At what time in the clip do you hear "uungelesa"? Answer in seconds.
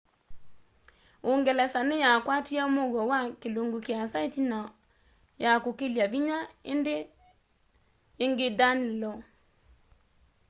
1.27-1.79